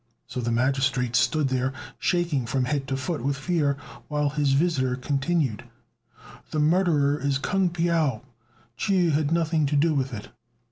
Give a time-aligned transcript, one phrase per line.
[0.25, 3.77] So the magistrate stood there, shaking from head to foot with fear,
[4.07, 5.63] while his visitor continued,
[6.49, 8.23] "The murderer is Kung Piao:
[8.75, 10.29] Chu had nothing to do with it."